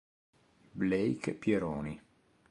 Blake 0.73 1.37
Pieroni 1.37 1.93